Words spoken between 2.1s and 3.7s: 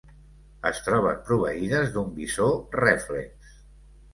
visor rèflex.